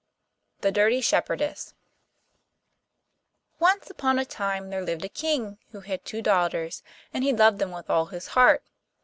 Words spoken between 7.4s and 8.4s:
them with all his